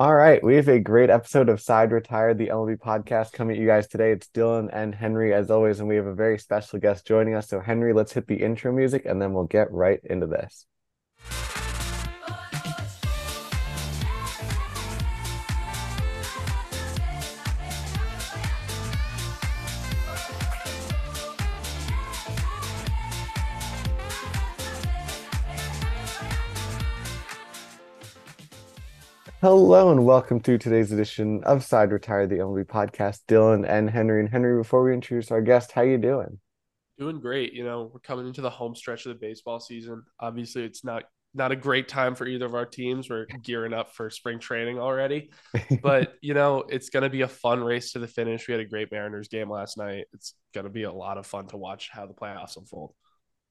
[0.00, 3.60] All right, we have a great episode of Side Retired, the MLB podcast coming at
[3.60, 4.10] you guys today.
[4.10, 7.46] It's Dylan and Henry as always, and we have a very special guest joining us.
[7.46, 10.66] So, Henry, let's hit the intro music and then we'll get right into this.
[29.44, 33.26] Hello and welcome to today's edition of Side Retired, the MLB podcast.
[33.28, 34.20] Dylan and Henry.
[34.20, 36.38] And Henry, before we introduce our guest, how you doing?
[36.98, 37.52] Doing great.
[37.52, 40.02] You know, we're coming into the home stretch of the baseball season.
[40.18, 41.02] Obviously, it's not
[41.34, 43.10] not a great time for either of our teams.
[43.10, 45.30] We're gearing up for spring training already.
[45.82, 48.48] But, you know, it's going to be a fun race to the finish.
[48.48, 50.06] We had a great Mariners game last night.
[50.14, 52.94] It's going to be a lot of fun to watch how the playoffs unfold.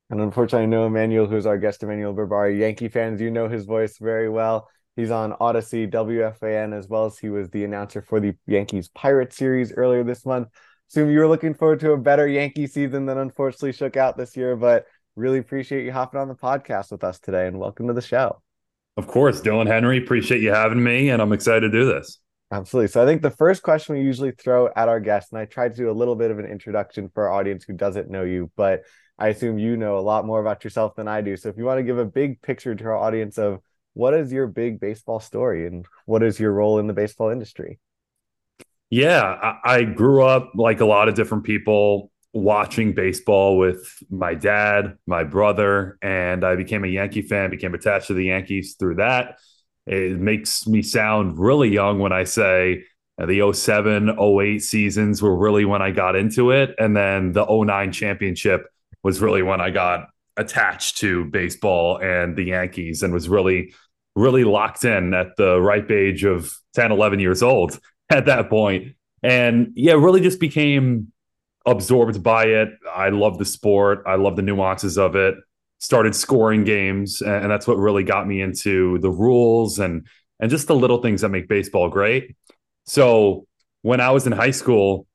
[0.10, 2.58] And unfortunately, I know Emmanuel, who's our guest, Emmanuel Berbari.
[2.58, 4.68] Yankee fans, you know his voice very well.
[4.96, 9.34] He's on Audacy WFAN, as well as he was the announcer for the Yankees Pirate
[9.34, 10.50] series earlier this month.
[10.92, 14.38] Assume you were looking forward to a better Yankee season than unfortunately shook out this
[14.38, 14.86] year, but
[15.16, 18.44] really appreciate you hopping on the podcast with us today and welcome to the show.
[18.96, 22.20] Of course, Dylan Henry, appreciate you having me, and I'm excited to do this.
[22.52, 22.90] Absolutely.
[22.90, 25.72] So I think the first question we usually throw at our guests, and I tried
[25.72, 28.52] to do a little bit of an introduction for our audience who doesn't know you,
[28.56, 28.84] but
[29.18, 31.36] I assume you know a lot more about yourself than I do.
[31.36, 33.60] So if you want to give a big picture to our audience of
[33.94, 37.80] what is your big baseball story and what is your role in the baseball industry?
[38.90, 44.34] Yeah, I, I grew up like a lot of different people watching baseball with my
[44.34, 48.96] dad, my brother, and I became a Yankee fan, became attached to the Yankees through
[48.96, 49.38] that.
[49.86, 52.86] It makes me sound really young when I say
[53.18, 56.74] the 07, 08 seasons were really when I got into it.
[56.80, 58.66] And then the 09 championship
[59.04, 63.74] was really when I got attached to baseball and the Yankees and was really,
[64.16, 68.96] really locked in at the ripe age of 10, 11 years old at that point.
[69.22, 71.12] And yeah, really just became
[71.66, 72.70] absorbed by it.
[72.94, 75.36] I love the sport, I love the nuances of it.
[75.80, 80.08] Started scoring games, and that's what really got me into the rules and
[80.40, 82.36] and just the little things that make baseball great.
[82.86, 83.48] So
[83.82, 85.08] when I was in high school,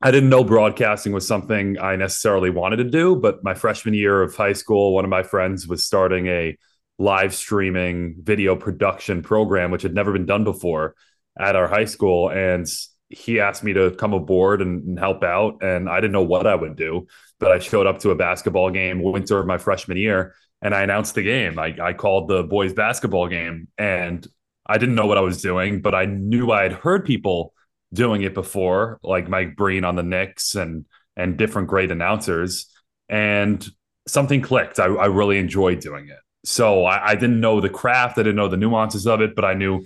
[0.00, 4.22] I didn't know broadcasting was something I necessarily wanted to do, but my freshman year
[4.22, 6.56] of high school, one of my friends was starting a
[6.98, 10.94] live streaming video production program, which had never been done before
[11.38, 12.30] at our high school.
[12.30, 12.66] And
[13.08, 15.62] he asked me to come aboard and, and help out.
[15.62, 17.08] And I didn't know what I would do,
[17.40, 20.82] but I showed up to a basketball game winter of my freshman year and I
[20.82, 21.58] announced the game.
[21.58, 24.26] I, I called the boys basketball game and
[24.66, 27.54] I didn't know what I was doing, but I knew I had heard people
[27.92, 30.84] doing it before, like Mike Breen on the Knicks and
[31.16, 32.72] and different great announcers.
[33.08, 33.66] And
[34.06, 34.78] something clicked.
[34.78, 36.18] I, I really enjoyed doing it.
[36.44, 39.44] So I, I, didn't know the craft, I didn't know the nuances of it, but
[39.44, 39.84] I knew,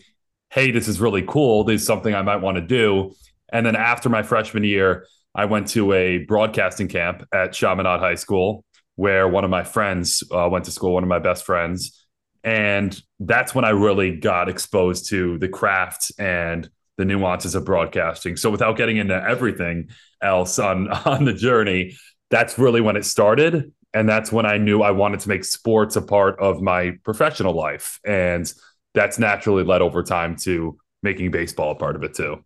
[0.50, 1.64] hey, this is really cool.
[1.64, 3.14] This is something I might want to do.
[3.52, 8.16] And then after my freshman year, I went to a broadcasting camp at Chaminade High
[8.16, 8.64] School,
[8.96, 12.06] where one of my friends uh, went to school, one of my best friends.
[12.44, 18.36] And that's when I really got exposed to the craft and the nuances of broadcasting.
[18.36, 19.88] So without getting into everything
[20.22, 21.96] else on on the journey,
[22.30, 25.96] that's really when it started and that's when I knew I wanted to make sports
[25.96, 28.50] a part of my professional life and
[28.94, 32.44] that's naturally led over time to making baseball a part of it too.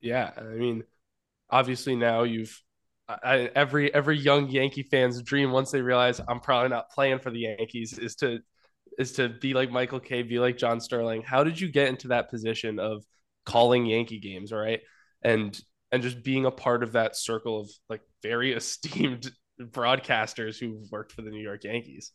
[0.00, 0.84] Yeah, I mean
[1.50, 2.60] obviously now you've
[3.08, 7.30] I, every every young Yankee fan's dream once they realize I'm probably not playing for
[7.30, 8.38] the Yankees is to
[8.98, 11.22] is to be like Michael Kay, be like John Sterling.
[11.22, 13.04] How did you get into that position of
[13.44, 14.80] calling Yankee games, right?
[15.22, 15.58] And
[15.92, 21.12] and just being a part of that circle of like very esteemed broadcasters who worked
[21.12, 22.12] for the New York Yankees.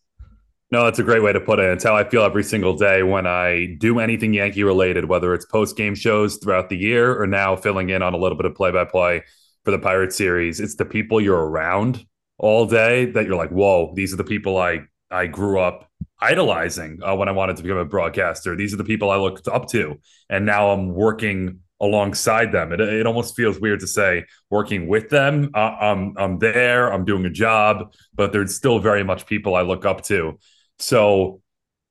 [0.71, 1.65] No, that's a great way to put it.
[1.65, 5.45] It's how I feel every single day when I do anything Yankee related, whether it's
[5.45, 8.53] post game shows throughout the year or now filling in on a little bit of
[8.53, 9.23] play by play
[9.65, 10.59] for the Pirate series.
[10.59, 12.05] It's the people you're around
[12.37, 15.88] all day that you're like, whoa, these are the people I I grew up
[16.21, 18.55] idolizing uh, when I wanted to become a broadcaster.
[18.55, 19.99] These are the people I looked up to,
[20.29, 22.73] and now I'm working alongside them.
[22.73, 25.51] It, it almost feels weird to say working with them.
[25.53, 26.91] Uh, I'm I'm there.
[26.91, 30.39] I'm doing a job, but there's still very much people I look up to.
[30.79, 31.41] So,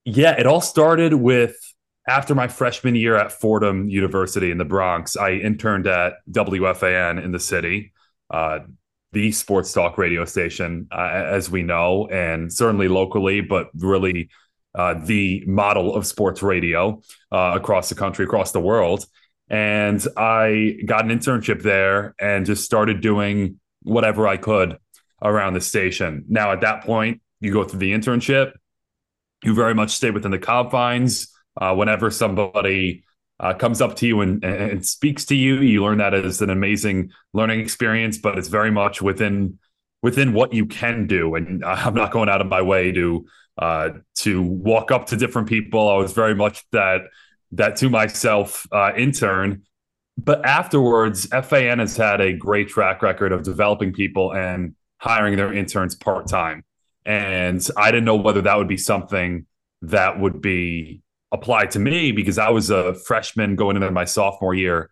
[0.04, 1.56] yeah, it all started with
[2.06, 5.16] after my freshman year at Fordham University in the Bronx.
[5.16, 7.92] I interned at WFAN in the city.
[8.30, 8.60] Uh,
[9.12, 14.28] the sports talk radio station, uh, as we know, and certainly locally, but really
[14.74, 17.00] uh, the model of sports radio
[17.32, 19.06] uh, across the country, across the world.
[19.48, 24.76] And I got an internship there and just started doing whatever I could
[25.22, 26.24] around the station.
[26.28, 28.52] Now, at that point, you go through the internship,
[29.42, 31.28] you very much stay within the confines.
[31.60, 33.02] Uh, whenever somebody
[33.40, 35.56] uh, comes up to you and, and speaks to you.
[35.60, 39.58] You learn that as an amazing learning experience, but it's very much within
[40.02, 41.34] within what you can do.
[41.34, 43.26] And I'm not going out of my way to
[43.56, 45.88] uh, to walk up to different people.
[45.88, 47.02] I was very much that
[47.52, 49.62] that to myself uh, intern.
[50.16, 55.52] But afterwards, FAN has had a great track record of developing people and hiring their
[55.52, 56.64] interns part time.
[57.04, 59.46] And I didn't know whether that would be something
[59.82, 61.02] that would be
[61.32, 64.90] applied to me because I was a freshman going into my sophomore year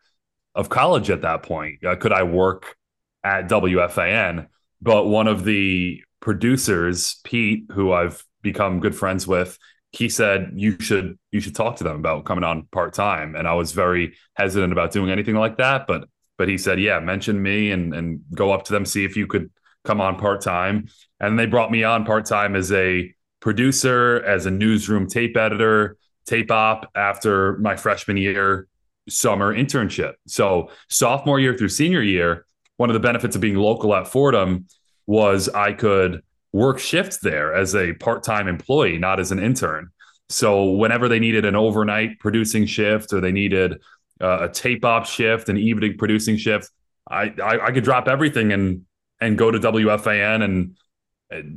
[0.54, 1.84] of college at that point.
[1.84, 2.76] Uh, could I work
[3.24, 4.46] at WFAN?
[4.82, 9.58] But one of the producers, Pete, who I've become good friends with,
[9.92, 13.34] he said you should you should talk to them about coming on part time.
[13.34, 17.00] And I was very hesitant about doing anything like that, but but he said, yeah,
[17.00, 19.50] mention me and and go up to them, see if you could
[19.84, 20.88] come on part time.
[21.18, 25.96] And they brought me on part time as a producer, as a newsroom tape editor,
[26.26, 28.68] tape op after my freshman year
[29.08, 30.14] summer internship.
[30.26, 32.46] So sophomore year through senior year,
[32.76, 34.66] one of the benefits of being local at Fordham
[35.06, 39.90] was I could work shifts there as a part-time employee, not as an intern.
[40.28, 43.80] So whenever they needed an overnight producing shift or they needed
[44.20, 46.70] uh, a tape op shift, an evening producing shift,
[47.08, 48.82] I, I, I could drop everything and
[49.20, 50.76] and go to WFAN and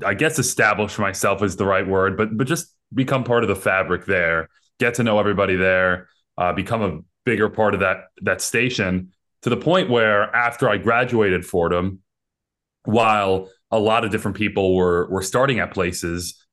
[0.04, 3.56] I guess establish myself is the right word, but but just become part of the
[3.56, 4.50] fabric there,
[4.80, 6.08] get to know everybody there,
[6.38, 10.78] uh, become a bigger part of that that station to the point where after I
[10.78, 12.00] graduated Fordham,
[12.84, 16.46] while a lot of different people were were starting at places,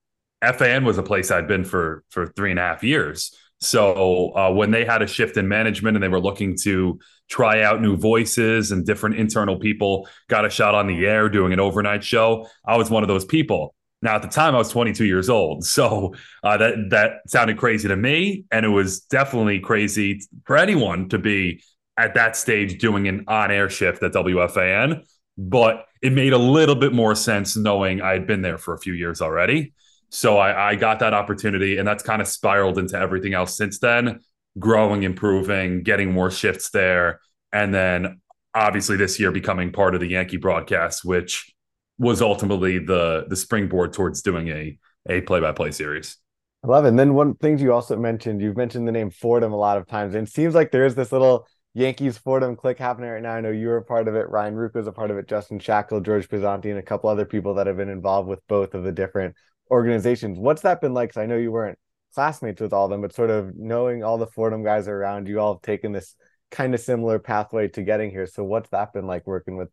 [0.43, 3.35] FAN was a place I'd been for for three and a half years.
[3.61, 6.99] So uh, when they had a shift in management and they were looking to
[7.31, 11.55] try out new voices and different internal people got a shot on the air doing
[11.55, 13.75] an overnight show, I was one of those people.
[14.03, 17.89] Now at the time I was 22 years old, so uh, that that sounded crazy
[17.89, 21.63] to me, and it was definitely crazy for anyone to be
[21.99, 25.03] at that stage doing an on-air shift at WFAN.
[25.39, 28.79] But it made a little bit more sense knowing I had been there for a
[28.79, 29.75] few years already.
[30.11, 33.79] So I, I got that opportunity, and that's kind of spiraled into everything else since
[33.79, 34.21] then
[34.59, 37.21] growing, improving, getting more shifts there.
[37.53, 38.21] And then
[38.55, 41.53] obviously this year becoming part of the Yankee broadcast, which
[41.99, 44.79] was ultimately the the springboard towards doing a
[45.09, 46.19] a play by play series.
[46.65, 46.89] I love it.
[46.89, 49.87] And then one thing you also mentioned, you've mentioned the name Fordham a lot of
[49.87, 50.15] times.
[50.15, 53.35] And it seems like there is this little Yankees Fordham click happening right now.
[53.35, 54.29] I know you were a part of it.
[54.31, 55.29] Ryan Ruocco is a part of it.
[55.29, 58.75] Justin Shackil, George Pizzanti, and a couple other people that have been involved with both
[58.75, 59.37] of the different
[59.71, 60.39] organizations.
[60.39, 61.11] What's that been like?
[61.11, 61.79] Because I know you weren't
[62.15, 65.39] classmates with all of them, but sort of knowing all the Fordham guys around, you
[65.39, 66.15] all have taken this
[66.51, 68.27] kind of similar pathway to getting here.
[68.27, 69.69] So what's that been like working with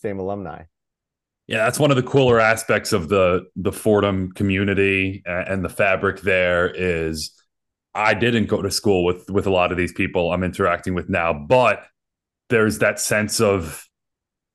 [0.00, 0.62] same alumni?
[1.48, 6.20] Yeah, that's one of the cooler aspects of the the Fordham community and the fabric
[6.20, 7.32] there is
[7.94, 11.08] I didn't go to school with with a lot of these people I'm interacting with
[11.08, 11.84] now, but
[12.50, 13.84] there's that sense of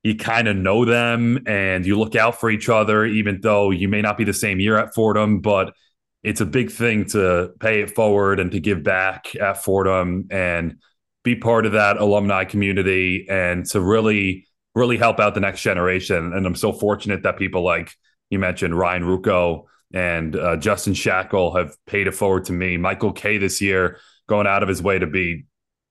[0.04, 3.88] you kind of know them and you look out for each other, even though you
[3.88, 5.74] may not be the same year at Fordham, but
[6.22, 10.76] it's a big thing to pay it forward and to give back at Fordham and
[11.24, 16.32] be part of that alumni community and to really, really help out the next generation.
[16.32, 17.92] And I'm so fortunate that people like
[18.30, 22.76] you mentioned, Ryan Ruocco and uh, Justin Shackil have paid it forward to me.
[22.76, 23.98] Michael Kay this year
[24.28, 25.46] going out of his way to be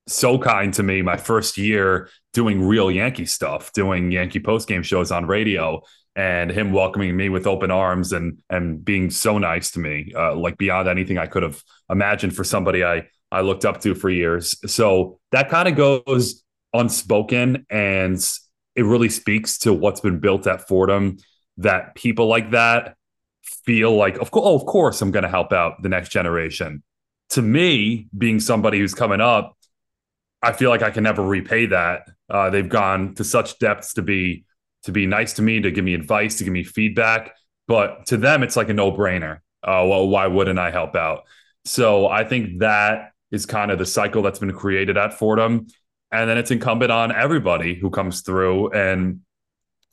[0.06, 4.82] so kind to me my first year doing real Yankee stuff, doing Yankee post game
[4.82, 5.80] shows on radio
[6.16, 10.34] and him welcoming me with open arms and and being so nice to me, uh,
[10.34, 14.10] like beyond anything I could have imagined for somebody I I looked up to for
[14.10, 14.54] years.
[14.70, 18.20] So that kind of goes unspoken, and
[18.76, 21.18] it really speaks to what's been built at Fordham.
[21.58, 22.96] That people like that
[23.42, 26.82] feel like, of course, oh, of course, I'm going to help out the next generation.
[27.30, 29.56] To me, being somebody who's coming up,
[30.42, 32.08] I feel like I can never repay that.
[32.28, 34.44] Uh, they've gone to such depths to be
[34.84, 37.34] to be nice to me, to give me advice, to give me feedback.
[37.66, 39.36] But to them, it's like a no brainer.
[39.62, 41.22] Uh, well, why wouldn't I help out?
[41.64, 45.68] So I think that is kind of the cycle that's been created at Fordham.
[46.14, 49.20] And then it's incumbent on everybody who comes through and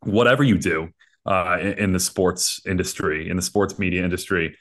[0.01, 0.89] whatever you do
[1.25, 4.55] uh, in, the sports industry, in the sports media industry,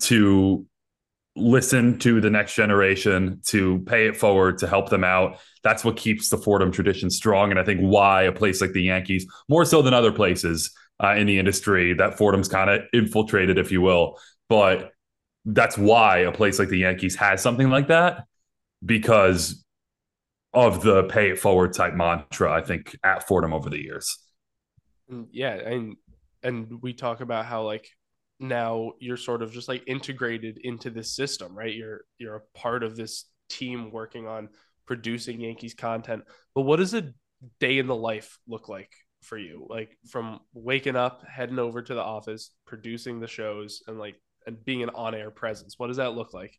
[0.00, 0.66] to
[1.34, 5.38] listen to the next generation, to pay it forward, to help them out.
[5.62, 7.50] That's what keeps the Fordham tradition strong.
[7.50, 10.70] And I think why a place like the Yankees, more so than other places
[11.02, 14.18] uh, in the industry, that Fordham's kind of infiltrated, if you will.
[14.50, 14.92] But
[15.46, 18.24] that's why a place like the Yankees has something like that
[18.84, 19.64] because
[20.56, 24.18] of the pay it forward type mantra, I think, at Fordham over the years.
[25.10, 25.54] Mm, yeah.
[25.54, 25.96] And,
[26.42, 27.88] and we talk about how like
[28.40, 32.82] now you're sort of just like integrated into this system right you're you're a part
[32.82, 34.50] of this team working on
[34.86, 36.24] producing Yankees content.
[36.54, 37.12] But what does a
[37.60, 39.66] day in the life look like for you?
[39.68, 44.14] Like from waking up, heading over to the office, producing the shows, and like
[44.46, 45.74] and being an on-air presence.
[45.76, 46.56] What does that look like?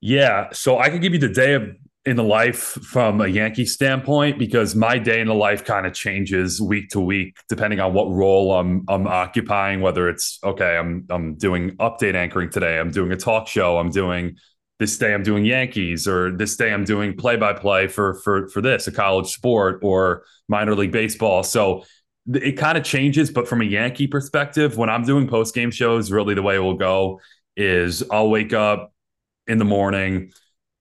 [0.00, 1.68] Yeah, so I can give you the day of
[2.06, 5.94] in the life from a Yankee standpoint because my day in the life kind of
[5.94, 9.80] changes week to week depending on what role I'm I'm occupying.
[9.80, 13.90] Whether it's okay, I'm I'm doing update anchoring today, I'm doing a talk show, I'm
[13.90, 14.36] doing
[14.78, 18.48] this day I'm doing Yankees, or this day I'm doing play by play for for
[18.48, 21.42] for this a college sport or minor league baseball.
[21.42, 21.84] So
[22.32, 26.10] it kind of changes, but from a Yankee perspective, when I'm doing post game shows,
[26.10, 27.20] really the way it will go
[27.56, 28.92] is I'll wake up
[29.46, 30.32] in the morning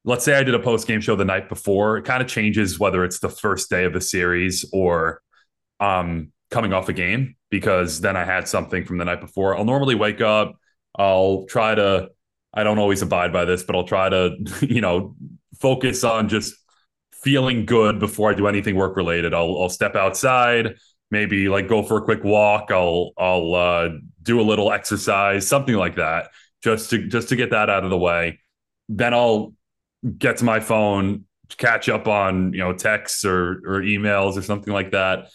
[0.06, 2.80] let's say I did a post game show the night before, it kind of changes
[2.80, 5.22] whether it's the first day of the series or
[5.80, 9.56] um, coming off a game because then I had something from the night before.
[9.58, 10.56] I'll normally wake up,
[10.98, 12.10] I'll try to,
[12.54, 15.16] I don't always abide by this, but I'll try to, you know,
[15.60, 16.56] focus on just
[17.14, 19.34] feeling good before I do anything work related.
[19.34, 20.76] I'll, I'll step outside,
[21.10, 22.72] maybe like go for a quick walk.
[22.72, 23.90] I'll, I'll uh,
[24.22, 26.32] do a little exercise, something like that,
[26.62, 28.40] just to, just to get that out of the way.
[28.90, 29.54] Then I'll
[30.18, 31.26] get to my phone,
[31.58, 35.30] catch up on you know texts or or emails or something like that.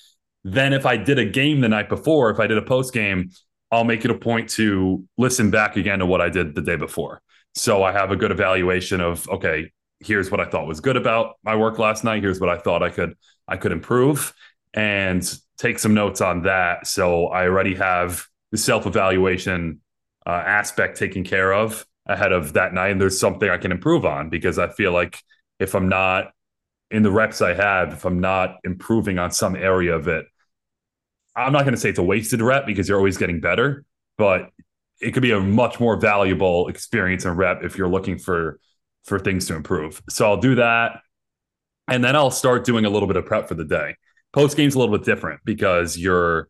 [0.45, 3.31] Then if I did a game the night before, if I did a post game,
[3.71, 6.77] I'll make it a point to listen back again to what I did the day
[6.77, 7.21] before.
[7.55, 11.37] So I have a good evaluation of okay, here's what I thought was good about
[11.43, 12.23] my work last night.
[12.23, 14.33] Here's what I thought I could I could improve
[14.75, 16.87] and take some notes on that.
[16.87, 19.81] So I already have the self evaluation
[20.27, 24.05] uh, aspect taken care of ahead of that night and there's something I can improve
[24.05, 25.23] on because I feel like
[25.59, 26.33] if I'm not
[26.91, 30.25] in the reps I have, if I'm not improving on some area of it,
[31.37, 33.85] I'm not going to say it's a wasted rep because you're always getting better,
[34.17, 34.51] but
[35.01, 38.59] it could be a much more valuable experience and rep if you're looking for
[39.05, 40.03] for things to improve.
[40.09, 41.01] So I'll do that
[41.89, 43.97] and then I'll start doing a little bit of prep for the day.
[44.33, 46.49] Post game's a little bit different because you're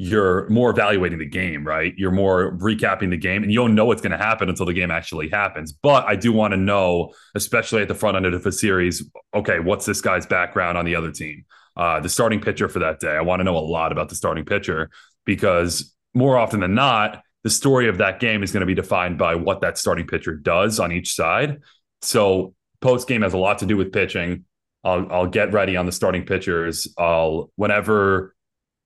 [0.00, 1.92] you're more evaluating the game, right?
[1.96, 4.72] You're more recapping the game and you don't know what's going to happen until the
[4.72, 5.72] game actually happens.
[5.72, 9.58] But I do want to know, especially at the front end of the series, okay,
[9.58, 11.44] what's this guy's background on the other team?
[11.76, 13.10] Uh, the starting pitcher for that day.
[13.10, 14.88] I want to know a lot about the starting pitcher
[15.26, 19.18] because more often than not, the story of that game is going to be defined
[19.18, 21.60] by what that starting pitcher does on each side.
[22.02, 24.44] So post game has a lot to do with pitching.
[24.84, 26.86] I'll, I'll get ready on the starting pitchers.
[26.96, 28.36] I'll whenever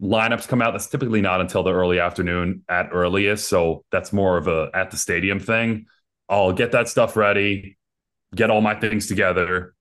[0.03, 0.73] lineups come out.
[0.73, 3.49] That's typically not until the early afternoon at earliest.
[3.49, 5.87] So that's more of a at the stadium thing.
[6.29, 7.79] I'll get that stuff ready,
[8.35, 9.75] get all my things together,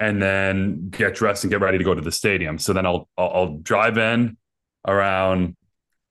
[0.00, 2.58] and then get dressed and get ready to go to the stadium.
[2.58, 4.36] So then I'll I'll, drive in
[4.86, 5.56] around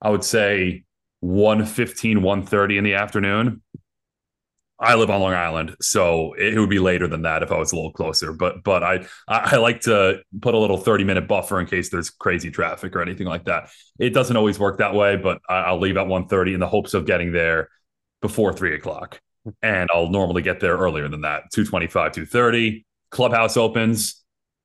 [0.00, 0.84] I would say
[1.20, 3.62] 115, 130 in the afternoon.
[4.80, 7.72] I live on Long Island, so it would be later than that if I was
[7.72, 8.32] a little closer.
[8.32, 12.08] But but I I like to put a little thirty minute buffer in case there's
[12.08, 13.68] crazy traffic or anything like that.
[13.98, 16.94] It doesn't always work that way, but I'll leave at one thirty in the hopes
[16.94, 17.68] of getting there
[18.22, 19.20] before three o'clock,
[19.62, 21.44] and I'll normally get there earlier than that.
[21.52, 22.86] Two twenty five, two thirty.
[23.10, 24.16] Clubhouse opens.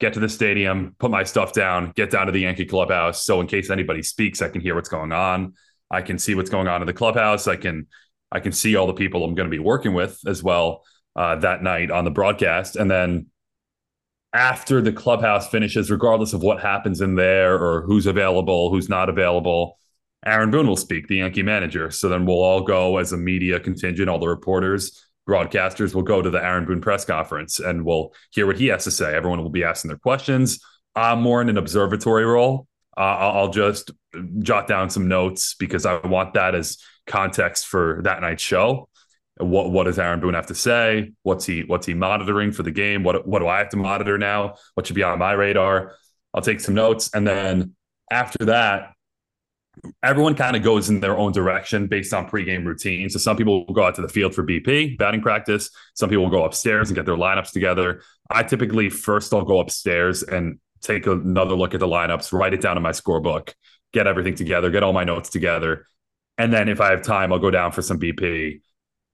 [0.01, 3.23] Get to the stadium, put my stuff down, get down to the Yankee clubhouse.
[3.23, 5.53] So in case anybody speaks, I can hear what's going on.
[5.89, 7.47] I can see what's going on in the clubhouse.
[7.47, 7.87] I can
[8.31, 10.83] I can see all the people I'm going to be working with as well
[11.15, 12.75] uh, that night on the broadcast.
[12.75, 13.27] And then
[14.33, 19.09] after the clubhouse finishes, regardless of what happens in there or who's available, who's not
[19.09, 19.79] available,
[20.25, 21.91] Aaron Boone will speak, the Yankee manager.
[21.91, 26.21] So then we'll all go as a media contingent, all the reporters, broadcasters will go
[26.21, 29.15] to the Aaron Boone press conference and we'll hear what he has to say.
[29.15, 30.59] Everyone will be asking their questions.
[30.95, 32.67] I'm more in an observatory role.
[32.97, 33.91] Uh, I'll just
[34.39, 38.89] jot down some notes because I want that as context for that night's show.
[39.37, 41.11] What what does Aaron Boone have to say?
[41.23, 43.03] What's he what's he monitoring for the game?
[43.03, 44.55] What what do I have to monitor now?
[44.75, 45.93] What should be on my radar?
[46.33, 47.75] I'll take some notes, and then
[48.11, 48.93] after that,
[50.03, 53.09] everyone kind of goes in their own direction based on pregame routine.
[53.09, 55.69] So some people will go out to the field for BP batting practice.
[55.93, 58.01] Some people will go upstairs and get their lineups together.
[58.29, 62.61] I typically first I'll go upstairs and take another look at the lineups, write it
[62.61, 63.53] down in my scorebook,
[63.91, 65.87] get everything together, get all my notes together,
[66.37, 68.61] and then if I have time, I'll go down for some BP.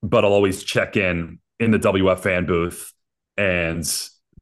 [0.04, 2.92] But I'll always check in in the WF fan booth
[3.38, 3.84] and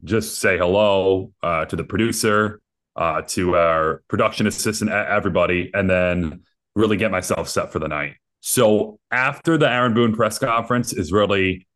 [0.04, 2.62] just say hello uh, to the producer,
[2.96, 6.44] uh, to our production assistant, everybody, and then
[6.76, 8.16] really get myself set for the night.
[8.40, 11.68] So after the Aaron Boone press conference is really,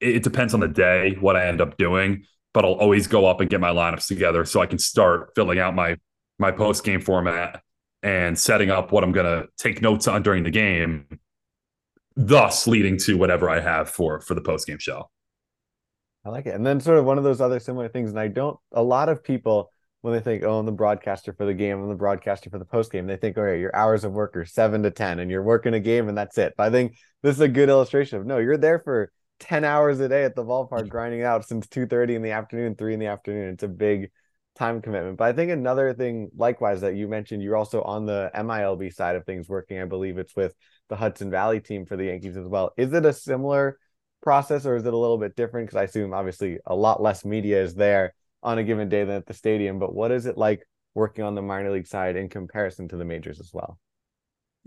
[0.00, 3.40] it depends on the day what I end up doing, but I'll always go up
[3.40, 5.96] and get my lineups together so I can start filling out my
[6.40, 7.62] my post game format
[8.02, 11.06] and setting up what I'm going to take notes on during the game,
[12.16, 15.10] thus leading to whatever I have for for the post game show.
[16.24, 16.54] I like it.
[16.54, 19.08] And then sort of one of those other similar things, and I don't a lot
[19.08, 22.50] of people when they think, oh, I'm the broadcaster for the game, I'm the broadcaster
[22.50, 24.90] for the post game, they think, all right, your hours of work are seven to
[24.90, 26.54] ten and you're working a game and that's it.
[26.56, 30.00] But I think this is a good illustration of no, you're there for 10 hours
[30.00, 30.88] a day at the ballpark mm-hmm.
[30.88, 33.54] grinding out since 2:30 in the afternoon, three in the afternoon.
[33.54, 34.10] It's a big
[34.58, 35.16] time commitment.
[35.16, 39.16] But I think another thing, likewise, that you mentioned, you're also on the MILB side
[39.16, 39.80] of things working.
[39.80, 40.54] I believe it's with
[40.88, 42.72] the Hudson Valley team for the Yankees as well.
[42.76, 43.78] Is it a similar
[44.22, 45.68] process or is it a little bit different?
[45.68, 49.16] Because I assume obviously a lot less media is there on a given day than
[49.16, 49.78] at the stadium.
[49.78, 53.04] But what is it like working on the minor league side in comparison to the
[53.04, 53.78] majors as well?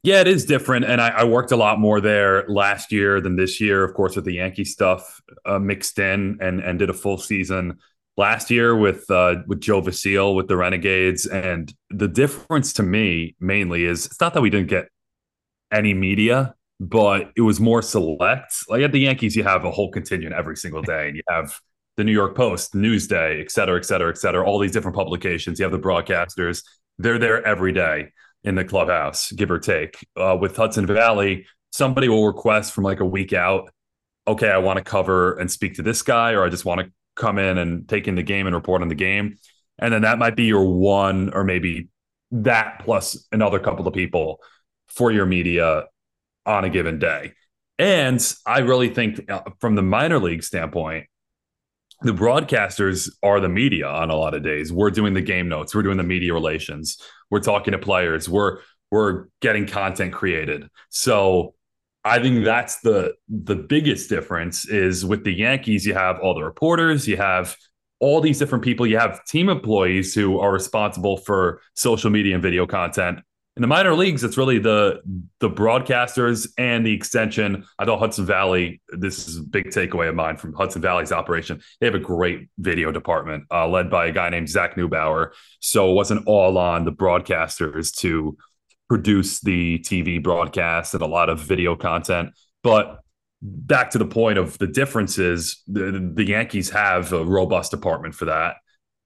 [0.03, 3.35] Yeah, it is different, and I, I, worked a lot more there last year than
[3.35, 3.83] this year.
[3.83, 7.77] Of course, with the Yankee stuff uh, mixed in, and and did a full season
[8.17, 11.25] last year with uh, with Joe Vasile with the Renegades.
[11.25, 14.87] And the difference to me mainly is it's not that we didn't get
[15.71, 18.53] any media, but it was more select.
[18.69, 21.59] Like at the Yankees, you have a whole contingent every single day, and you have
[21.97, 24.45] the New York Post, Newsday, et cetera, et cetera, et cetera.
[24.45, 25.59] All these different publications.
[25.59, 26.63] You have the broadcasters;
[26.97, 28.11] they're there every day
[28.43, 29.97] in the clubhouse, give or take.
[30.15, 33.71] Uh, with Hudson Valley, somebody will request from like a week out,
[34.27, 36.91] okay, I want to cover and speak to this guy, or I just want to
[37.15, 39.37] come in and take in the game and report on the game.
[39.79, 41.89] And then that might be your one, or maybe
[42.31, 44.39] that plus another couple of people
[44.87, 45.85] for your media
[46.45, 47.33] on a given day.
[47.79, 51.07] And I really think uh, from the minor league standpoint,
[52.01, 54.71] the broadcasters are the media on a lot of days.
[54.71, 56.97] We're doing the game notes, we're doing the media relations,
[57.29, 58.59] we're talking to players, we're
[58.91, 60.67] we're getting content created.
[60.89, 61.53] So
[62.03, 66.43] I think that's the the biggest difference is with the Yankees, you have all the
[66.43, 67.55] reporters, you have
[67.99, 72.41] all these different people, you have team employees who are responsible for social media and
[72.41, 73.19] video content
[73.57, 75.01] in the minor leagues, it's really the
[75.39, 77.65] the broadcasters and the extension.
[77.77, 78.81] I thought Hudson Valley.
[78.89, 81.61] This is a big takeaway of mine from Hudson Valley's operation.
[81.79, 85.31] They have a great video department uh, led by a guy named Zach Neubauer.
[85.59, 88.37] So it wasn't all on the broadcasters to
[88.91, 92.31] produce the TV broadcast and a lot of video content.
[92.61, 92.99] But
[93.41, 98.25] back to the point of the differences, the, the Yankees have a robust department for
[98.25, 98.55] that.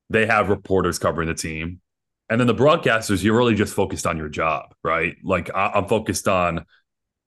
[0.10, 1.82] They have reporters covering the team
[2.30, 5.16] and then the broadcasters, you're really just focused on your job, right?
[5.24, 6.66] Like I, am focused on,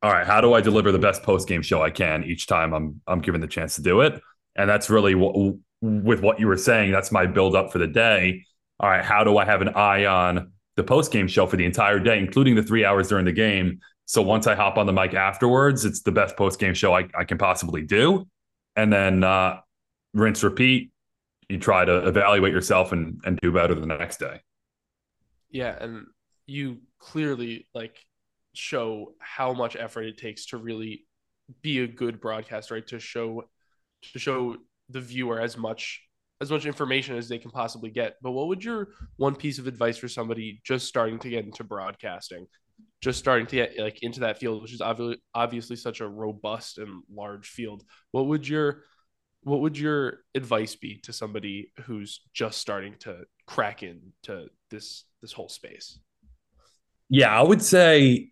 [0.02, 2.72] all right, how do I deliver the best post game show I can each time
[2.72, 4.20] I'm I'm given the chance to do it,
[4.56, 5.36] and that's really what
[5.80, 6.90] with what you were saying.
[6.90, 8.44] That's my build up for the day.
[8.80, 11.64] All right, how do I have an eye on the post game show for the
[11.64, 13.80] entire day, including the three hours during the game?
[14.06, 17.08] So once I hop on the mic afterwards, it's the best post game show I,
[17.14, 18.26] I can possibly do,
[18.76, 19.60] and then uh,
[20.14, 20.92] rinse repeat.
[21.48, 24.40] You try to evaluate yourself and and do better the next day.
[25.50, 26.06] Yeah, and
[26.46, 27.98] you clearly like
[28.54, 31.06] show how much effort it takes to really
[31.60, 32.86] be a good broadcaster, right?
[32.86, 33.48] To show
[34.12, 34.56] to show
[34.88, 36.07] the viewer as much
[36.40, 38.16] as much information as they can possibly get.
[38.22, 41.64] But what would your one piece of advice for somebody just starting to get into
[41.64, 42.46] broadcasting,
[43.00, 46.78] just starting to get like into that field, which is obviously obviously such a robust
[46.78, 47.84] and large field?
[48.12, 48.84] What would your
[49.42, 55.32] what would your advice be to somebody who's just starting to crack into this this
[55.32, 55.98] whole space?
[57.08, 58.30] Yeah, I would say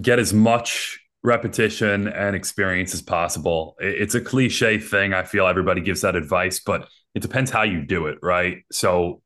[0.00, 3.76] get as much repetition and experience as possible.
[3.78, 5.12] It's a cliche thing.
[5.12, 8.58] I feel everybody gives that advice, but it depends how you do it, right?
[8.70, 9.22] So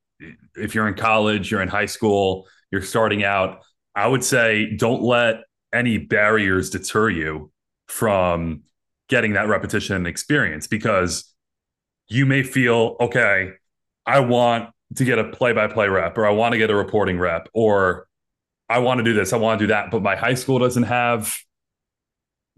[0.54, 3.60] if you're in college, you're in high school, you're starting out,
[3.94, 5.36] I would say don't let
[5.72, 7.50] any barriers deter you
[7.86, 8.62] from
[9.08, 11.32] getting that repetition experience because
[12.08, 13.52] you may feel, okay,
[14.04, 16.74] I want to get a play by play rep, or I want to get a
[16.74, 18.06] reporting rep, or
[18.68, 20.84] I want to do this, I want to do that, but my high school doesn't
[20.84, 21.36] have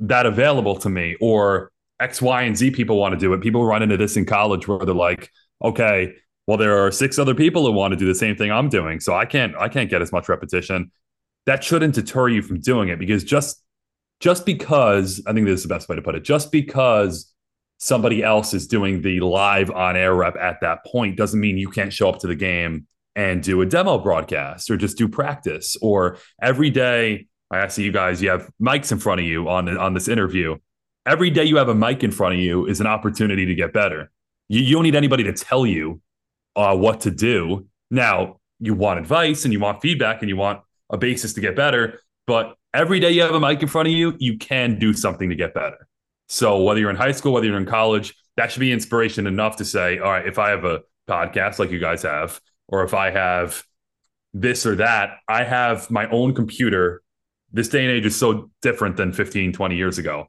[0.01, 3.41] that available to me, or X, Y, and Z people want to do it.
[3.41, 5.31] People run into this in college where they're like,
[5.63, 6.15] okay,
[6.47, 9.01] well, there are six other people who want to do the same thing I'm doing.
[9.01, 10.91] So I can't, I can't get as much repetition.
[11.47, 13.63] That shouldn't deter you from doing it because just
[14.21, 17.33] just because I think this is the best way to put it, just because
[17.79, 21.71] somebody else is doing the live on air rep at that point doesn't mean you
[21.71, 25.77] can't show up to the game and do a demo broadcast or just do practice
[25.81, 29.77] or every day I see you guys you have mics in front of you on
[29.79, 30.57] on this interview
[31.09, 33.73] every day you have a mic in front of you is an opportunity to get
[33.73, 34.11] better
[34.49, 36.01] you, you don't need anybody to tell you
[36.57, 40.61] uh, what to do now you want advice and you want feedback and you want
[40.91, 43.95] a basis to get better but every day you have a mic in front of
[43.95, 45.89] you you can do something to get better
[46.29, 49.57] so whether you're in high school, whether you're in college, that should be inspiration enough
[49.57, 52.93] to say, all right, if I have a podcast like you guys have, or if
[52.93, 53.65] I have
[54.35, 57.03] this or that, I have my own computer.
[57.51, 60.27] This day and age is so different than 15, 20 years ago.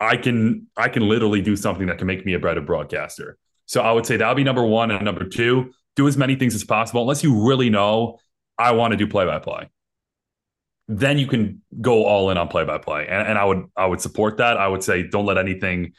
[0.00, 3.38] I can I can literally do something that can make me a better broadcaster.
[3.66, 4.90] So I would say that would be number one.
[4.90, 8.18] And number two, do as many things as possible, unless you really know
[8.58, 9.70] I want to do play by play.
[10.86, 13.06] Then you can go all in on play by play.
[13.08, 14.56] And I would I would support that.
[14.56, 15.92] I would say don't let anything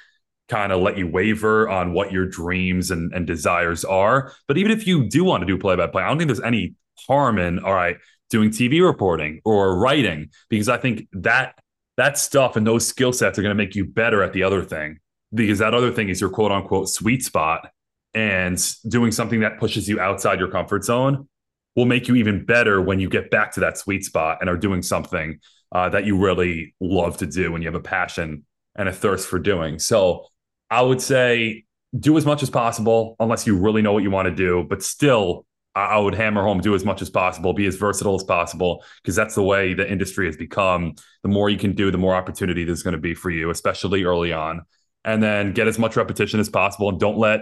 [0.47, 4.31] kind of let you waver on what your dreams and, and desires are.
[4.47, 6.41] But even if you do want to do play by play, I don't think there's
[6.41, 6.75] any
[7.07, 7.97] harm in all right
[8.29, 11.55] doing TV reporting or writing because I think that
[11.97, 14.63] that stuff and those skill sets are going to make you better at the other
[14.63, 14.99] thing
[15.33, 17.69] because that other thing is your quote unquote sweet spot
[18.13, 21.27] and doing something that pushes you outside your comfort zone
[21.75, 24.57] will make you even better when you get back to that sweet spot and are
[24.57, 25.39] doing something
[25.71, 29.27] uh, that you really love to do and you have a passion and a thirst
[29.27, 29.77] for doing.
[29.79, 30.27] So
[30.69, 31.65] I would say
[31.97, 34.83] do as much as possible unless you really know what you want to do, but
[34.83, 35.45] still
[35.75, 39.15] I would hammer home do as much as possible, be as versatile as possible, because
[39.15, 40.95] that's the way the industry has become.
[41.21, 44.05] The more you can do, the more opportunity there's going to be for you, especially
[44.05, 44.61] early on.
[45.03, 47.41] And then get as much repetition as possible, and don't let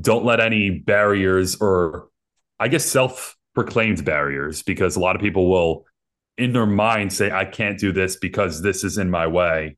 [0.00, 2.08] don't let any barriers or
[2.58, 5.86] I guess self-proclaimed barriers, because a lot of people will
[6.36, 9.76] in their mind say, I can't do this because this is in my way.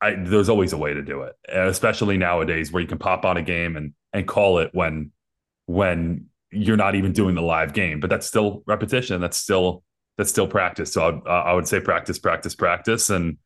[0.00, 3.38] I, there's always a way to do it, especially nowadays where you can pop on
[3.38, 5.12] a game and and call it when
[5.64, 9.20] when you're not even doing the live game, but that's still repetition.
[9.20, 9.82] That's still
[10.16, 10.92] that's still practice.
[10.92, 13.38] So I'd, I would say practice, practice, practice, and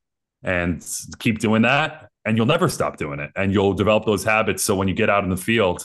[0.43, 0.87] and
[1.19, 4.63] keep doing that, and you'll never stop doing it, and you'll develop those habits.
[4.63, 5.85] So when you get out in the field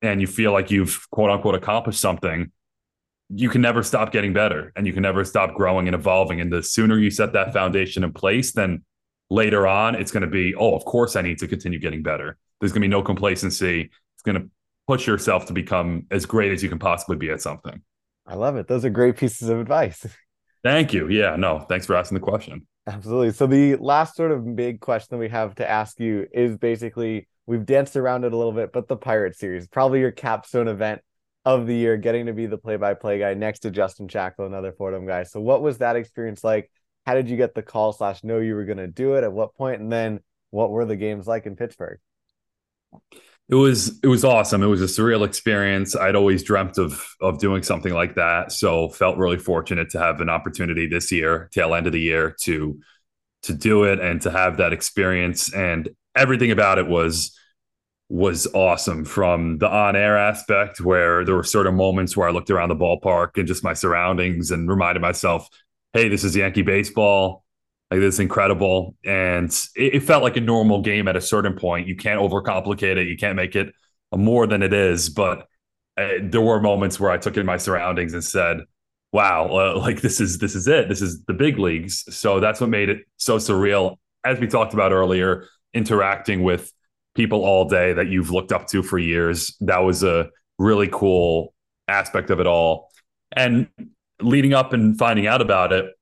[0.00, 2.50] and you feel like you've quote unquote accomplished something,
[3.28, 6.40] you can never stop getting better, and you can never stop growing and evolving.
[6.40, 8.84] And the sooner you set that foundation in place, then
[9.30, 12.36] later on it's going to be, oh, of course I need to continue getting better.
[12.60, 13.90] There's going to be no complacency.
[14.14, 14.50] It's going to
[14.92, 17.80] push yourself to become as great as you can possibly be at something.
[18.26, 18.68] I love it.
[18.68, 20.06] Those are great pieces of advice.
[20.62, 21.08] Thank you.
[21.08, 22.66] Yeah, no, thanks for asking the question.
[22.86, 23.32] Absolutely.
[23.32, 27.26] So the last sort of big question that we have to ask you is basically
[27.46, 31.00] we've danced around it a little bit, but the Pirate series, probably your capstone event
[31.44, 35.06] of the year, getting to be the play-by-play guy next to Justin Shackil, another Fordham
[35.06, 35.22] guy.
[35.24, 36.70] So what was that experience like?
[37.06, 39.24] How did you get the call slash know you were going to do it?
[39.24, 39.80] At what point?
[39.80, 41.98] And then what were the games like in Pittsburgh?
[43.52, 44.62] It was it was awesome.
[44.62, 45.94] It was a surreal experience.
[45.94, 50.22] I'd always dreamt of of doing something like that, so felt really fortunate to have
[50.22, 52.80] an opportunity this year, tail end of the year, to
[53.42, 55.52] to do it and to have that experience.
[55.52, 57.38] And everything about it was
[58.08, 62.50] was awesome from the on air aspect, where there were certain moments where I looked
[62.50, 65.46] around the ballpark and just my surroundings and reminded myself,
[65.92, 67.44] "Hey, this is Yankee baseball."
[67.92, 71.52] Like this is incredible, and it, it, felt like a normal game at a certain
[71.52, 71.86] point.
[71.86, 73.06] You can't overcomplicate it.
[73.06, 73.74] You can't make it
[74.16, 75.10] more than it is.
[75.10, 75.46] But
[75.98, 78.60] uh, there were moments where I took in my surroundings and said,
[79.12, 80.88] "Wow, uh, like this is this is it.
[80.88, 83.98] This is the big leagues." So that's what made it so surreal.
[84.24, 86.72] As we talked about earlier, interacting with
[87.14, 89.54] people all day that you've looked up to for years.
[89.60, 91.52] That was a really cool
[91.88, 92.88] aspect of it all.
[93.36, 93.68] And
[94.18, 95.92] leading up and finding out about it,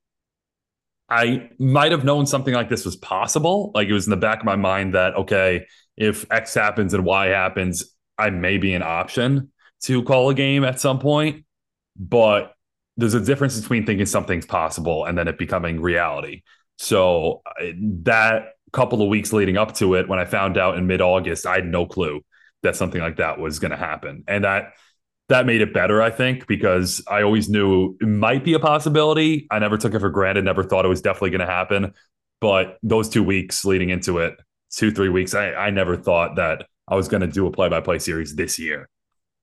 [1.10, 3.72] I might have known something like this was possible.
[3.74, 7.04] Like it was in the back of my mind that, okay, if X happens and
[7.04, 9.50] Y happens, I may be an option
[9.82, 11.44] to call a game at some point.
[11.96, 12.54] But
[12.96, 16.42] there's a difference between thinking something's possible and then it becoming reality.
[16.78, 21.00] So that couple of weeks leading up to it, when I found out in mid
[21.00, 22.20] August, I had no clue
[22.62, 24.24] that something like that was going to happen.
[24.28, 24.74] And that
[25.30, 29.46] that made it better, I think, because I always knew it might be a possibility.
[29.50, 31.94] I never took it for granted, never thought it was definitely going to happen.
[32.40, 34.34] But those two weeks leading into it,
[34.74, 37.68] two, three weeks, I, I never thought that I was going to do a play
[37.68, 38.88] by play series this year.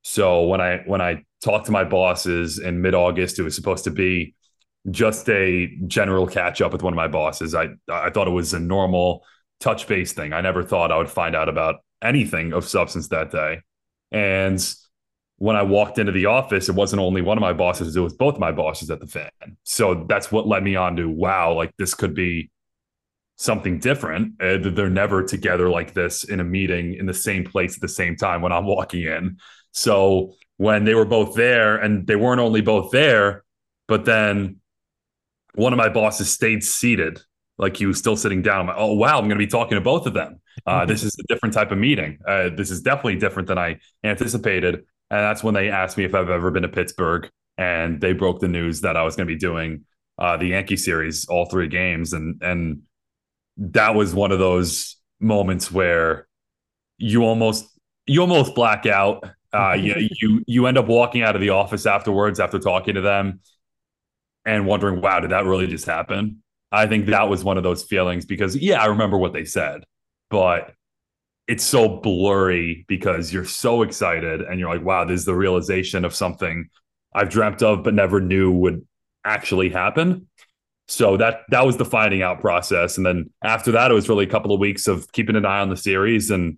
[0.04, 3.86] So when I when I talked to my bosses in mid August, it was supposed
[3.86, 4.36] to be
[4.90, 7.56] just a general catch up with one of my bosses.
[7.56, 9.26] I I thought it was a normal
[9.60, 10.34] touch base thing.
[10.34, 13.62] I never thought I would find out about anything of substance that day.
[14.12, 14.62] And
[15.38, 18.14] when I walked into the office, it wasn't only one of my bosses, it was
[18.14, 19.30] both my bosses at the fan.
[19.64, 22.50] So that's what led me on to wow, like this could be
[23.36, 24.42] something different.
[24.42, 27.88] Uh, they're never together like this in a meeting in the same place at the
[27.88, 29.38] same time when I'm walking in.
[29.72, 33.44] So when they were both there, and they weren't only both there,
[33.88, 34.58] but then
[35.54, 37.20] one of my bosses stayed seated,
[37.60, 38.62] like he was still sitting down.
[38.62, 40.42] I'm like, oh wow, I'm going to be talking to both of them.
[40.66, 42.18] Uh, this is a different type of meeting.
[42.28, 44.84] Uh, this is definitely different than I anticipated.
[45.10, 47.30] And that's when they asked me if I've ever been to Pittsburgh.
[47.58, 49.86] And they broke the news that I was going to be doing
[50.20, 52.14] uh, the Yankee series, all three games.
[52.14, 52.84] And, and
[53.58, 56.28] that was one of those moments where
[56.98, 57.66] you almost,
[58.06, 59.28] you almost black out.
[59.54, 63.02] Uh, you, you, you end up walking out of the office afterwards after talking to
[63.02, 63.40] them
[64.46, 66.44] and wondering, wow, did that really just happen?
[66.72, 69.84] I think that was one of those feelings because, yeah, I remember what they said,
[70.30, 70.74] but
[71.48, 76.04] it's so blurry because you're so excited and you're like, wow, this is the realization
[76.04, 76.70] of something
[77.14, 78.86] I've dreamt of but never knew would
[79.24, 80.28] actually happen.
[80.90, 82.98] So that that was the finding out process.
[82.98, 85.60] And then after that, it was really a couple of weeks of keeping an eye
[85.60, 86.58] on the series and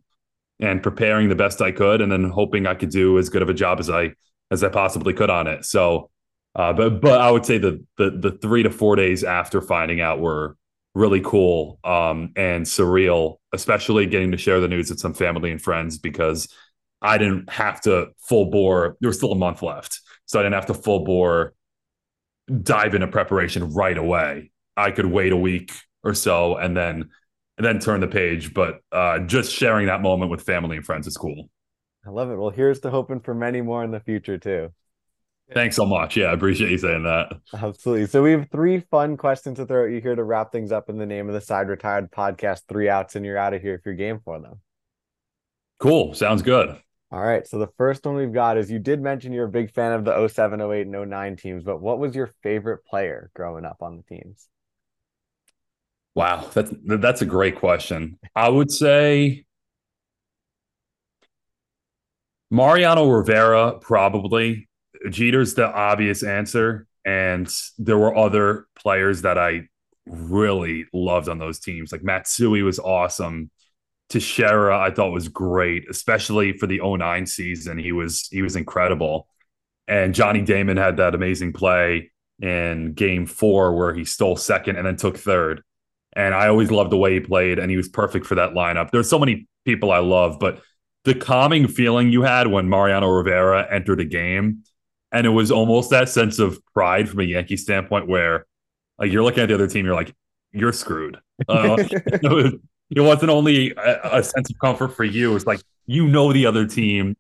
[0.60, 3.50] and preparing the best I could, and then hoping I could do as good of
[3.50, 4.14] a job as I
[4.52, 5.66] as I possibly could on it.
[5.66, 6.12] So,
[6.56, 10.00] uh, but but I would say the the the three to four days after finding
[10.00, 10.58] out were
[10.96, 15.62] really cool um, and surreal, especially getting to share the news with some family and
[15.62, 16.54] friends because
[17.02, 18.98] I didn't have to full bore.
[19.00, 21.54] There was still a month left, so I didn't have to full bore
[22.64, 24.52] dive into preparation right away.
[24.76, 25.72] I could wait a week
[26.04, 27.10] or so and then
[27.58, 28.54] and then turn the page.
[28.54, 31.50] But uh, just sharing that moment with family and friends is cool.
[32.06, 32.38] I love it.
[32.38, 34.72] Well, here's to hoping for many more in the future too.
[35.54, 36.16] Thanks so much.
[36.16, 37.40] Yeah, I appreciate you saying that.
[37.54, 38.06] Absolutely.
[38.08, 40.90] So we have three fun questions to throw at you here to wrap things up
[40.90, 42.64] in the name of the Side Retired podcast.
[42.68, 44.60] Three outs and you're out of here if you're game for them.
[45.80, 46.14] Cool.
[46.14, 46.78] Sounds good.
[47.12, 47.48] All right.
[47.48, 50.06] So the first one we've got is you did mention you're a big fan of
[50.06, 53.98] the 07, 08, and 09 teams, but what was your favorite player growing up on
[53.98, 54.48] the teams?
[56.16, 58.20] Wow, that's that's a great question.
[58.36, 59.46] I would say
[62.52, 64.69] Mariano Rivera probably.
[65.10, 69.68] Jeter's the obvious answer, and there were other players that I
[70.06, 71.92] really loved on those teams.
[71.92, 73.52] Like Matsui was awesome.
[74.10, 77.78] Teixeira, I thought was great, especially for the 09 season.
[77.78, 79.28] He was he was incredible.
[79.88, 84.86] And Johnny Damon had that amazing play in game four where he stole second and
[84.86, 85.64] then took third.
[86.14, 88.90] And I always loved the way he played, and he was perfect for that lineup.
[88.92, 90.62] There's so many people I love, but
[91.06, 94.64] the calming feeling you had when Mariano Rivera entered a game,
[95.12, 98.46] and it was almost that sense of pride from a Yankee standpoint where
[98.98, 100.14] like you're looking at the other team, you're like,
[100.52, 101.18] you're screwed.
[101.48, 101.78] Uh,
[102.90, 105.36] it wasn't only a, a sense of comfort for you.
[105.36, 107.16] It's like you know the other team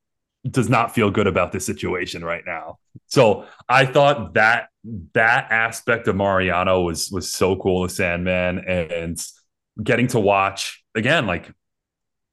[0.49, 2.77] does not feel good about this situation right now.
[3.07, 4.69] So I thought that
[5.13, 9.19] that aspect of Mariano was was so cool with Sandman and
[9.81, 11.51] getting to watch again, like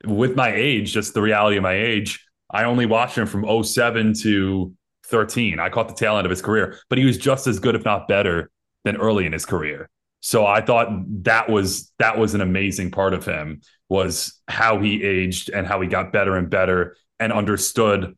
[0.04, 4.14] with my age, just the reality of my age, I only watched him from 07
[4.22, 4.72] to
[5.06, 5.58] 13.
[5.58, 7.84] I caught the tail end of his career, but he was just as good, if
[7.84, 8.50] not better,
[8.84, 9.88] than early in his career.
[10.20, 10.88] So I thought
[11.24, 15.80] that was that was an amazing part of him was how he aged and how
[15.80, 18.16] he got better and better and understood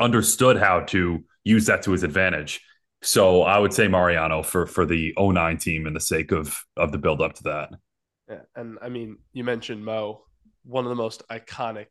[0.00, 2.60] understood how to use that to his advantage.
[3.02, 6.92] So I would say Mariano for for the 09 team in the sake of of
[6.92, 7.70] the build up to that.
[8.28, 10.24] Yeah, and I mean, you mentioned Mo,
[10.64, 11.86] one of the most iconic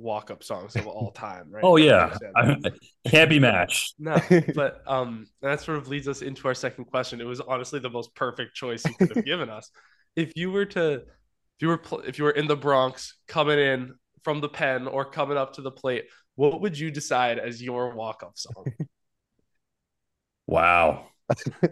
[0.00, 1.62] walk up songs of all time, right?
[1.64, 2.16] Oh yeah,
[3.06, 3.94] can't be matched.
[3.98, 4.20] no,
[4.54, 7.20] but um, that sort of leads us into our second question.
[7.20, 9.70] It was honestly the most perfect choice you could have given us.
[10.16, 11.04] If you were to, if
[11.60, 15.36] you were if you were in the Bronx coming in from the pen or coming
[15.36, 18.64] up to the plate, what would you decide as your walk up song?
[20.46, 21.06] Wow.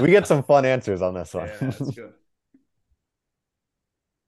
[0.00, 1.46] we get some fun answers on this one.
[1.46, 2.12] Yeah, that's good.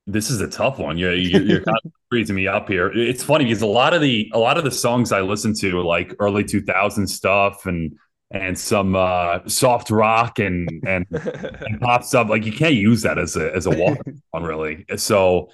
[0.06, 0.98] This is a tough one.
[0.98, 2.90] You're, you're kind of freezing me up here.
[2.92, 5.80] It's funny because a lot of the a lot of the songs I listen to,
[5.82, 7.96] like early 2000 stuff and
[8.32, 13.18] and some uh, soft rock and and, and pop stuff, like you can't use that
[13.18, 13.98] as a as a walk
[14.32, 14.84] on really.
[14.96, 15.50] So,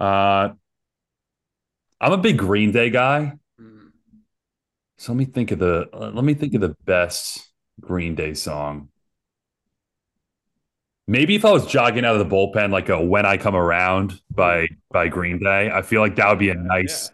[0.00, 0.50] uh,
[2.00, 3.34] I'm a big Green Day guy.
[3.60, 3.90] Mm.
[4.96, 8.32] So let me think of the uh, let me think of the best Green Day
[8.34, 8.88] song.
[11.08, 14.20] Maybe if I was jogging out of the bullpen, like a "When I Come Around"
[14.30, 17.10] by by Green Day, I feel like that would be a nice,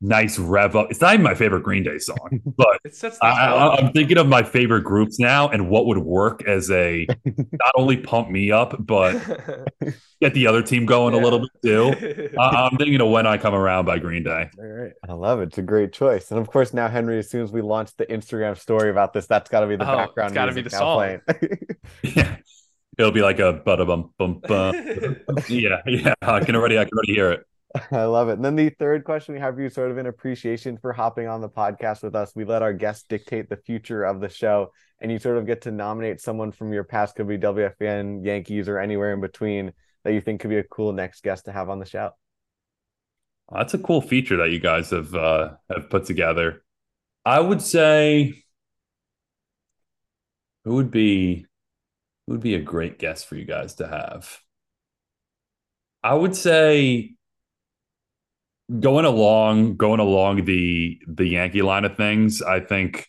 [0.00, 0.08] yeah.
[0.08, 0.92] nice rev up.
[0.92, 2.78] It's not even my favorite Green Day song, but
[3.20, 7.72] I, am thinking of my favorite groups now and what would work as a not
[7.74, 9.14] only pump me up, but
[10.20, 11.20] get the other team going yeah.
[11.20, 12.32] a little bit too.
[12.38, 14.50] uh, I'm thinking of "When I Come Around" by Green Day.
[14.56, 15.48] All right, I love it.
[15.48, 18.06] It's a great choice, and of course now Henry, as soon as we launch the
[18.06, 20.28] Instagram story about this, that's got to be the oh, background.
[20.28, 21.18] It's got to be the song.
[22.04, 22.36] yeah.
[22.98, 24.74] It'll be like a bada bum bum bum.
[25.48, 26.14] yeah, yeah.
[26.22, 27.46] I can already I can already hear it.
[27.92, 28.32] I love it.
[28.34, 31.40] And then the third question we have you sort of in appreciation for hopping on
[31.40, 32.32] the podcast with us.
[32.34, 35.62] We let our guests dictate the future of the show, and you sort of get
[35.62, 39.72] to nominate someone from your past, could be WFN, Yankees, or anywhere in between
[40.04, 42.10] that you think could be a cool next guest to have on the show.
[43.50, 46.62] That's a cool feature that you guys have uh, have put together.
[47.24, 48.42] I would say
[50.64, 51.46] who would be
[52.26, 54.40] would be a great guest for you guys to have?
[56.02, 57.14] I would say
[58.80, 63.08] going along going along the the Yankee line of things, I think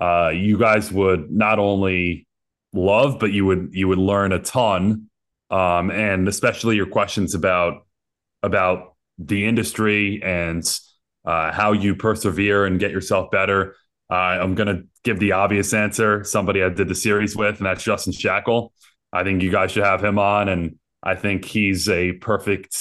[0.00, 2.26] uh, you guys would not only
[2.72, 5.08] love, but you would you would learn a ton,
[5.50, 7.86] um, and especially your questions about
[8.42, 10.64] about the industry and
[11.24, 13.76] uh, how you persevere and get yourself better.
[14.10, 16.24] Uh, I'm going to give the obvious answer.
[16.24, 18.70] Somebody I did the series with, and that's Justin Shackil.
[19.12, 22.76] I think you guys should have him on, and I think he's a perfect.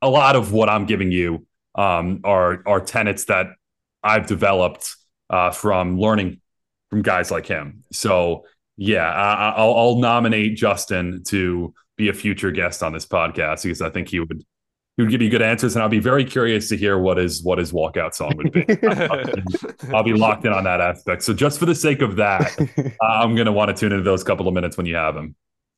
[0.00, 3.48] A lot of what I'm giving you um, are are tenets that
[4.02, 4.96] I've developed
[5.30, 6.40] uh, from learning
[6.90, 7.84] from guys like him.
[7.92, 13.62] So yeah, I, will I'll nominate Justin to be a future guest on this podcast
[13.62, 14.44] because I think he would
[14.96, 17.42] he would give you good answers, and I'll be very curious to hear what his
[17.42, 18.66] what his walkout song would be.
[19.94, 21.22] I'll be locked in on that aspect.
[21.22, 24.04] So just for the sake of that, uh, I'm going to want to tune into
[24.04, 25.34] those couple of minutes when you have him.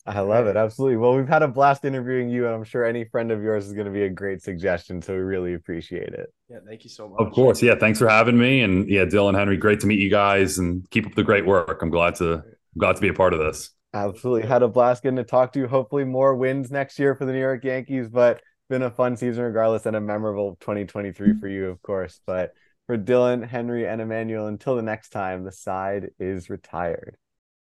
[0.06, 0.56] I love it.
[0.56, 0.98] Absolutely.
[0.98, 3.72] Well, we've had a blast interviewing you, and I'm sure any friend of yours is
[3.72, 5.00] going to be a great suggestion.
[5.00, 6.30] So we really appreciate it.
[6.50, 6.58] Yeah.
[6.66, 7.20] Thank you so much.
[7.20, 7.62] Of course.
[7.62, 7.76] Yeah.
[7.76, 8.60] Thanks for having me.
[8.60, 11.80] And yeah, Dylan, Henry, great to meet you guys and keep up the great work.
[11.80, 12.42] I'm glad to
[12.76, 13.70] glad to be a part of this.
[13.94, 14.46] Absolutely.
[14.46, 15.68] Had a blast getting to talk to you.
[15.68, 19.44] Hopefully more wins next year for the New York Yankees, but been a fun season
[19.44, 22.20] regardless and a memorable 2023 for you, of course.
[22.26, 22.52] But
[22.86, 27.16] for Dylan, Henry, and Emmanuel, until the next time, the side is retired.